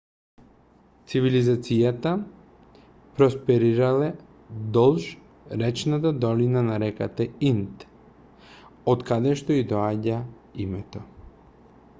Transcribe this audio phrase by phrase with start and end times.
[1.11, 2.13] цивилизацијата
[3.19, 4.07] просперирала
[4.79, 5.05] долж
[5.65, 7.87] речната долина на реката инд
[8.97, 10.21] од каде што ѝ доаѓа
[10.69, 11.05] името